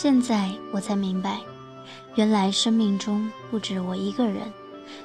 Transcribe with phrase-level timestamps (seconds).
[0.00, 1.40] 现在我才明白，
[2.14, 4.42] 原来生命中不止我一个人，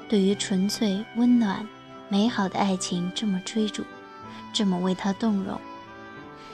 [0.08, 1.68] 对于纯粹、温暖、
[2.10, 3.84] 美好的爱情这么追逐，
[4.54, 5.60] 这么为他动容。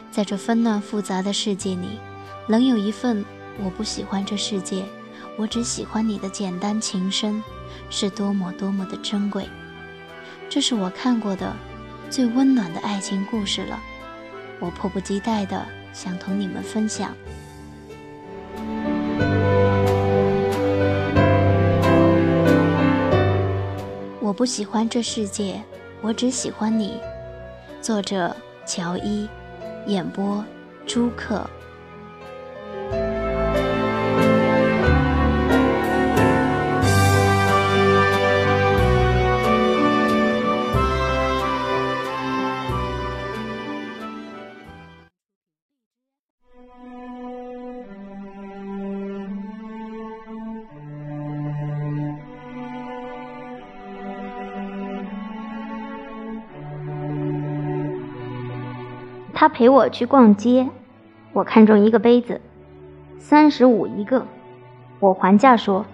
[0.09, 1.99] 在这纷乱复杂的世界里，
[2.47, 3.25] 能有一份
[3.61, 4.85] 我不喜欢这世界，
[5.35, 7.43] 我只喜欢你的简单情深，
[7.89, 9.49] 是多么多么的珍贵。
[10.49, 11.53] 这是我看过的
[12.09, 13.78] 最温暖的爱情故事了，
[14.61, 17.14] 我迫不及待的想同你们分享。
[24.39, 25.61] 不喜欢这世界，
[26.00, 26.98] 我只喜欢你。
[27.82, 28.34] 作者：
[28.65, 29.28] 乔伊，
[29.86, 30.42] 演播：
[30.88, 31.46] 朱克。
[59.40, 60.68] 他陪我去逛街，
[61.32, 62.42] 我看中一个杯子，
[63.20, 64.26] 三十五一个，
[65.00, 65.86] 我还价说：“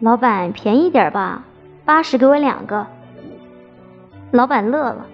[0.00, 1.44] 老板便宜点吧，
[1.84, 2.86] 八十给我两个。”
[4.32, 5.04] 老板乐了：“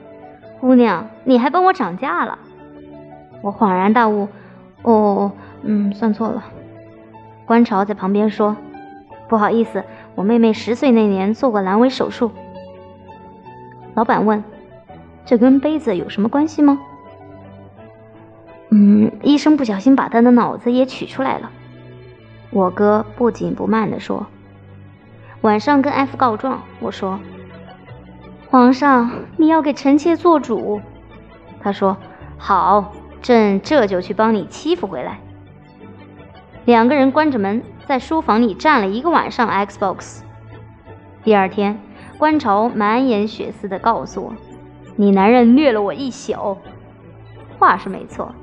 [0.62, 2.38] 姑娘，你还帮我涨价了？”
[3.42, 4.28] 我恍然大悟
[4.82, 6.44] ：“哦，嗯，算错了。”
[7.44, 8.56] 观潮在旁边说
[9.26, 9.82] ：“不好意思，
[10.14, 12.30] 我妹妹十岁那年做过阑尾手术。”
[13.94, 14.44] 老板问
[15.26, 16.78] ：“这跟杯子有什么关系吗？”
[18.74, 21.50] 嗯，医生不小心把他的脑子也取出来了。
[22.48, 24.26] 我哥不紧不慢地说
[25.42, 27.20] ：“晚上跟 F 告状。”我说
[28.48, 30.80] ：“皇上，你要给臣妾做主。”
[31.60, 31.98] 他说
[32.38, 35.18] ：“好，朕这就去帮你欺负回来。”
[36.64, 40.22] 两个人关着门在书房里站了一个晚上 Xbox。
[41.22, 41.78] 第二天，
[42.16, 44.34] 观潮满眼血丝地告诉我
[44.96, 46.56] ：“你男人虐了我一宿。”
[47.60, 48.34] 话是没错。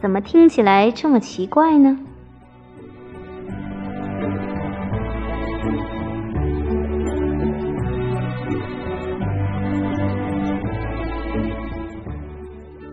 [0.00, 1.98] 怎么听起来这么奇怪呢？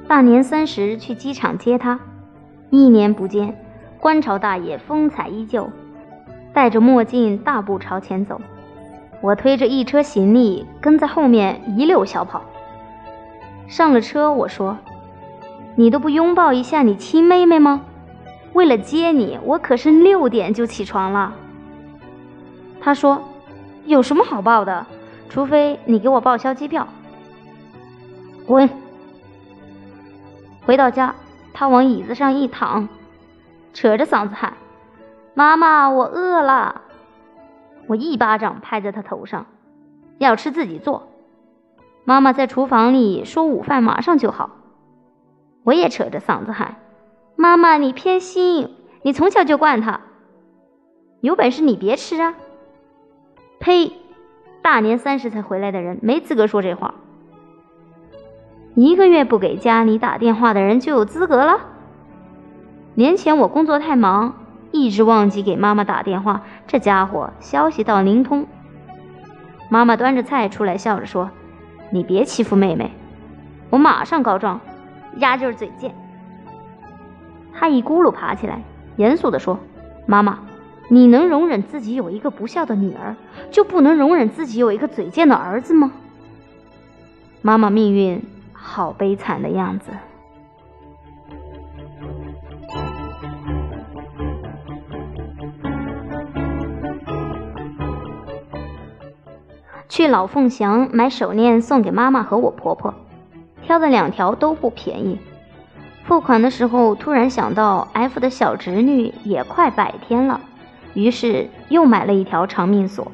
[0.07, 1.99] 大年三十去机场接他，
[2.69, 3.55] 一年不见，
[3.99, 5.69] 观潮大爷风采依旧，
[6.53, 8.39] 戴着墨镜大步朝前走，
[9.21, 12.43] 我推着一车行李跟在后面一溜小跑。
[13.67, 14.77] 上了车，我说。
[15.75, 17.81] 你都不拥抱一下你亲妹妹吗？
[18.53, 21.33] 为了接你，我可是六点就起床了。
[22.79, 23.23] 他说
[23.85, 24.85] ：“有什么好抱的？
[25.29, 26.87] 除非你给我报销机票。”
[28.45, 28.69] 滚！
[30.65, 31.15] 回到家，
[31.53, 32.87] 他往椅子上一躺，
[33.73, 34.53] 扯着嗓子喊
[35.33, 36.81] ：“妈妈，我饿了！”
[37.87, 39.47] 我一巴掌拍在他头上
[40.19, 41.09] ：“要吃自己做。”
[42.05, 44.51] 妈妈在厨房里说：“午饭马上就好。”
[45.63, 46.75] 我也扯着嗓子喊
[47.35, 48.69] ：“妈妈，你偏心！
[49.01, 50.01] 你从小就惯他，
[51.21, 52.35] 有本事你别吃啊！”
[53.59, 53.93] 呸！
[54.61, 56.95] 大年三十才回来的人没资格说这话。
[58.75, 61.59] 一个月不给家里打电话的人就有资格了？
[62.95, 64.35] 年前我工作太忙，
[64.71, 68.47] 一直忘记给妈妈打电话，这家伙消息到灵通。
[69.69, 71.31] 妈妈端着菜出来，笑着说
[71.91, 72.91] ：“你别欺负妹妹。”
[73.71, 74.59] 我马上告状。
[75.17, 75.93] 丫就是嘴贱。
[77.53, 78.61] 他一咕噜爬起来，
[78.97, 79.59] 严肃地说
[80.05, 80.39] ：“妈妈，
[80.89, 83.15] 你能容忍自己有一个不孝的女儿，
[83.51, 85.91] 就不能容忍自己有一个嘴贱的儿子吗？”
[87.41, 89.91] 妈妈命运好悲惨的样子。
[99.89, 102.95] 去老凤祥买手链送给妈妈和我婆婆。
[103.73, 105.17] 挑的两条都不便宜，
[106.03, 110.41] 付款的时候突然想到 F 的小侄女也快百天了，
[110.93, 113.11] 于是又买了一条长命锁，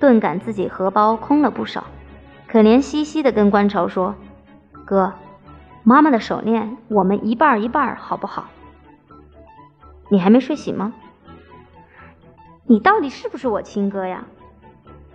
[0.00, 1.84] 顿感自己荷包空了不少，
[2.48, 4.16] 可怜兮兮的跟观潮说
[4.84, 5.12] ：“哥，
[5.84, 8.48] 妈妈的手链我们一半一半好不好？
[10.08, 10.92] 你还没睡醒吗？
[12.66, 14.24] 你到底是不是我亲哥呀？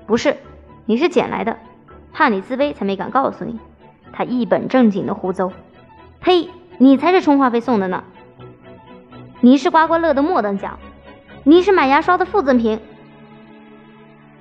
[0.07, 0.37] 不是，
[0.85, 1.57] 你是捡来的，
[2.13, 3.59] 怕你自卑才没敢告诉你。”
[4.17, 5.51] 他一本正经的胡诌
[6.21, 6.50] ：“呸！
[6.77, 8.06] 你才是充话费送的呢！
[9.41, 10.79] 你是刮刮乐的末等奖，
[11.44, 12.79] 你是买牙刷的附赠品。”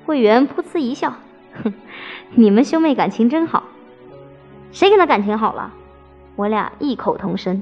[0.07, 1.15] 会员噗呲一笑
[1.65, 1.75] ：“哼，
[2.31, 3.65] 你们兄妹感情真好。
[4.71, 5.73] 谁跟他感情好了？
[6.37, 7.61] 我俩异口同声。”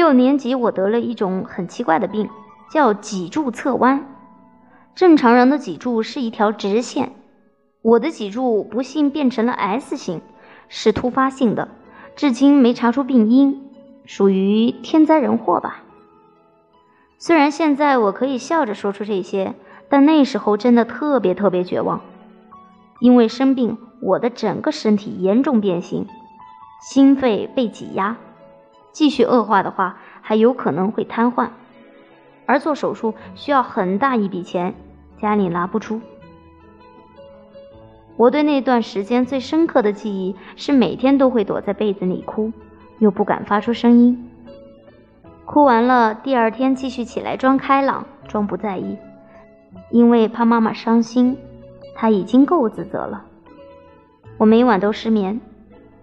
[0.00, 2.30] 六年级我得了一种很奇怪的病，
[2.72, 4.06] 叫脊柱侧弯。
[4.94, 7.12] 正常人的脊柱是一条直线，
[7.82, 10.22] 我的脊柱不幸变成了 S 型，
[10.70, 11.68] 是突发性的，
[12.16, 13.68] 至今没查出病因，
[14.06, 15.82] 属于天灾人祸吧。
[17.18, 19.54] 虽然现在我可以笑着说出这些，
[19.90, 22.00] 但那时候真的特别特别绝望。
[23.00, 26.06] 因为生病，我的整个身体严重变形，
[26.80, 28.16] 心肺被挤压，
[28.92, 31.50] 继续恶化的话，还有可能会瘫痪。
[32.46, 34.74] 而做手术需要很大一笔钱，
[35.20, 36.00] 家里拿不出。
[38.16, 42.52] 我对那段时间最深刻的记忆是每天都会躲在被子里哭，
[42.98, 44.30] 又不敢发出声音。
[45.46, 48.98] 哭完了，第二天继续起来装开朗，装不在意，
[49.90, 51.38] 因为怕妈妈伤心，
[51.94, 53.24] 她已经够自责了。
[54.36, 55.40] 我每晚都失眠，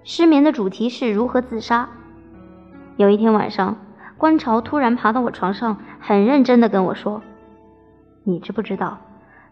[0.04, 1.90] 失眠的主题是如何自杀。
[2.98, 3.78] 有一天晚上，
[4.18, 7.22] 观潮突然爬到我床上，很认真地跟我说
[8.26, 8.98] ：“你知不知道，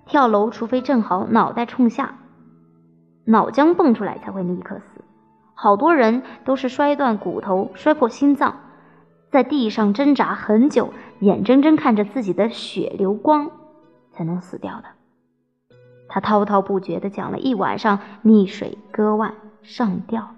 [0.05, 2.15] 跳楼除非正好脑袋冲下，
[3.25, 5.03] 脑浆蹦出来才会立刻死，
[5.53, 8.57] 好多人都是摔断骨头、摔破心脏。”
[9.31, 13.51] 在地上挣扎很久，眼睁睁看着自己的血流光，
[14.11, 14.85] 才能死掉的。
[16.07, 20.34] 他滔滔不绝地讲了一晚上溺水、割腕、上吊。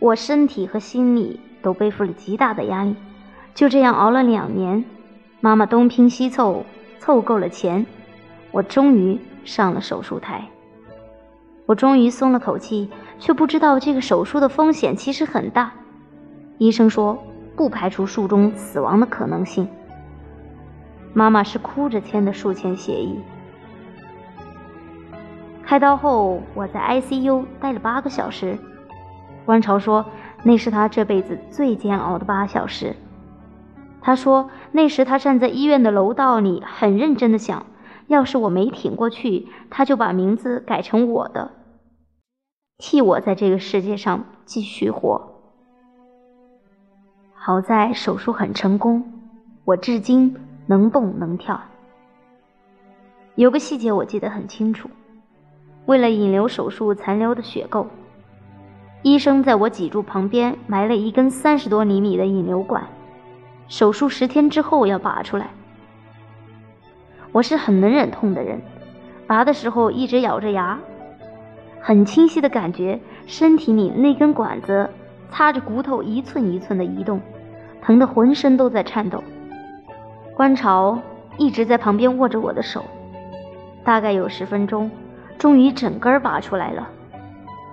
[0.00, 2.96] 我身体和心理都背负了极大的压力，
[3.54, 4.82] 就这样熬了两年。
[5.42, 6.64] 妈妈东拼西凑，
[6.98, 7.84] 凑够了钱，
[8.50, 10.48] 我终于上了手术台。
[11.66, 12.88] 我终于松了口气，
[13.18, 15.70] 却不知道这个手术的风险其实很大。
[16.56, 17.22] 医生说，
[17.54, 19.68] 不排除术中死亡的可能性。
[21.12, 23.18] 妈妈是哭着签的术前协议。
[25.62, 28.58] 开刀后，我在 ICU 待了八个小时。
[29.44, 30.04] 观潮说，
[30.44, 32.96] 那是他这辈子最煎熬的八小时。
[34.00, 37.66] 他说，那时他站在医院的楼道里，很认真的想，
[38.06, 41.50] 要是我没挺过去，他就把名字改成我的，
[42.78, 45.20] 替我在这个世界上继续活。
[47.34, 49.04] 好在手术很成功，
[49.64, 50.34] 我至今
[50.66, 51.60] 能蹦能跳。
[53.34, 54.88] 有个细节我记得很清楚，
[55.86, 57.86] 为了引流手术残留的血垢，
[59.02, 62.86] 医生在我脊柱旁边埋了一根三十多厘米的引流管，
[63.68, 65.48] 手术十天之后要拔出来。
[67.32, 68.60] 我是很能忍痛的人，
[69.26, 70.78] 拔的时候一直咬着牙，
[71.80, 74.90] 很清晰的感觉身体里那根管子。
[75.32, 77.20] 擦着骨头一寸一寸的移动，
[77.80, 79.22] 疼得浑身都在颤抖。
[80.34, 80.98] 观潮
[81.38, 82.84] 一直在旁边握着我的手，
[83.84, 84.90] 大概有十分钟，
[85.38, 86.88] 终于整根拔出来了。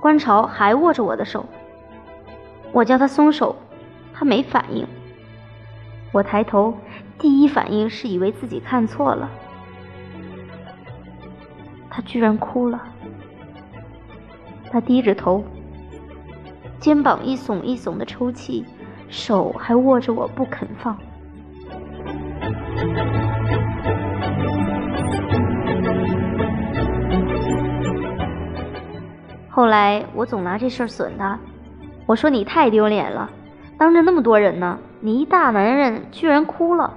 [0.08, 1.46] 观潮还握着我的手，
[2.72, 3.58] 我叫他松手，
[4.14, 4.88] 他没反应。
[6.14, 6.74] 我抬头，
[7.20, 9.30] 第一反应是以为自己看错了，
[11.90, 12.82] 他居然哭了。
[14.72, 15.44] 他低着头。
[16.80, 18.66] 肩膀一耸一耸的抽泣，
[19.10, 20.98] 手还握着我不肯放。
[29.58, 31.40] 后来我总拿这事儿损他，
[32.06, 33.28] 我说你太丢脸了，
[33.76, 36.94] 当着那么多人呢，你一大男人居然哭了。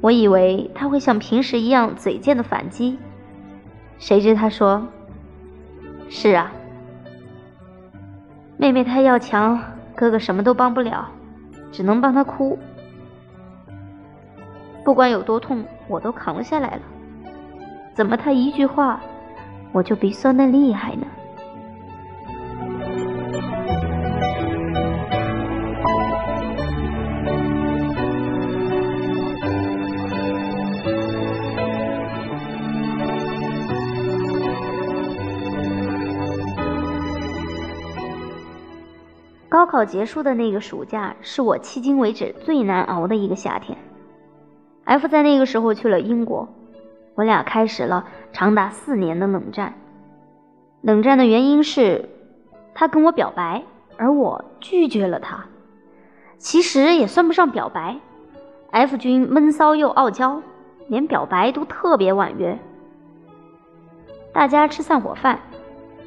[0.00, 2.98] 我以为他会像平时一样嘴贱的反击，
[3.98, 4.86] 谁知他说
[6.08, 6.50] ：“是啊。”
[8.56, 9.60] 妹妹她要强，
[9.94, 11.10] 哥哥什么都帮不了，
[11.72, 12.58] 只能帮她哭。
[14.82, 16.82] 不管有多痛，我都扛下来了。
[17.92, 18.98] 怎么他一句话，
[19.74, 21.04] 我就鼻酸的厉害呢？
[39.48, 43.76] 高考结束的那个暑假，是我迄今为止最难熬的一个夏天。
[44.84, 46.48] F 在那个时候去了英国，
[47.14, 49.74] 我俩开始了长达四年的冷战。
[50.80, 52.08] 冷战的原因是，
[52.74, 53.62] 他跟我表白，
[53.96, 55.44] 而我拒绝了他。
[56.38, 57.96] 其实也算不上表白
[58.70, 60.42] ，F 君闷骚又傲娇，
[60.88, 62.58] 连表白都特别婉约。
[64.32, 65.38] 大家吃散伙饭，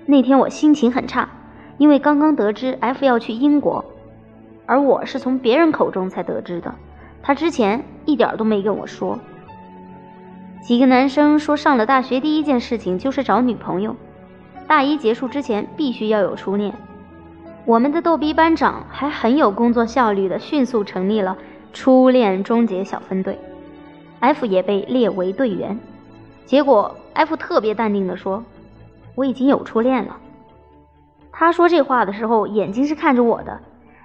[0.06, 1.30] 那天我心情很差。
[1.78, 3.86] 因为刚刚得知 F 要去英国，
[4.66, 6.74] 而我是从别人口中才得知的，
[7.22, 9.18] 他之前一点都没跟我说。
[10.62, 13.96] 几个男生说，上了大学第一件事情就是找女朋友，
[14.68, 16.74] 大一结束之前必须要有初恋。
[17.66, 21.38] 我们的逗逼班长还很有工作效率的，迅速成立了
[21.72, 23.40] 初恋终结小分队
[24.20, 25.80] ，F 也被列为队员。
[26.46, 28.44] 结果 F 特别淡定地说
[29.16, 30.18] ：“我已经有初恋了。”
[31.32, 33.60] 他说这话的时候，眼睛是看着我的。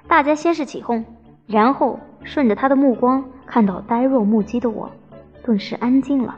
[0.07, 1.05] 大家先是起哄，
[1.47, 4.91] 然后顺着他的目光看到呆若木鸡的我，
[5.45, 6.37] 顿时安静了。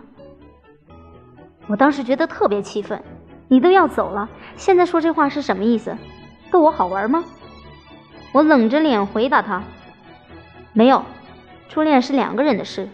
[1.66, 3.02] 我当时觉得特别气愤，
[3.49, 5.97] 你都要走了，现在说这话是什么意思？
[6.50, 7.25] 逗我好玩吗？
[8.33, 9.62] 我冷着脸回答他
[10.75, 11.02] ：“没有，
[11.68, 12.88] 初恋是两个人的事。”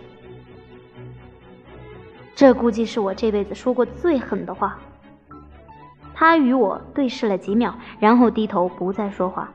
[2.37, 4.79] 这估计是我这辈子说过最狠的话。
[6.15, 9.51] 他与我对视了几秒，然后低头不再说话。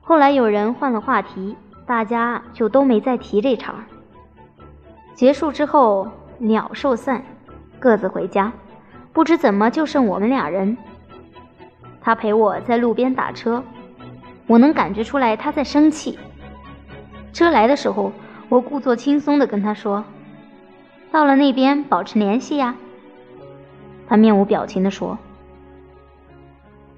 [0.00, 3.74] 后来有人换了话题，大家就都没再提这茬。
[5.14, 7.24] 结束之后，鸟兽散，
[7.78, 8.52] 各自回家。
[9.12, 10.76] 不知怎么就剩我们俩人。
[12.00, 13.62] 他陪我在路边打车，
[14.46, 16.18] 我能感觉出来他在生气。
[17.32, 18.12] 车来的时候，
[18.48, 20.04] 我故作轻松地跟他说
[21.12, 22.76] ：“到了那边保持联系呀。”
[24.08, 25.18] 他面无表情地说：“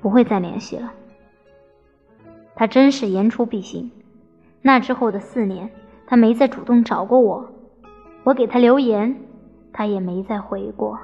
[0.00, 0.92] 不会再联系了。”
[2.54, 3.90] 他真是言出必行。
[4.62, 5.70] 那之后的四年，
[6.06, 7.48] 他没再主动找过我，
[8.22, 9.16] 我给他留言，
[9.72, 10.98] 他也没再回过。